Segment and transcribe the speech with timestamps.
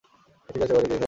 [0.49, 0.99] ঠিক আছে, বাড়িতেই থাকো।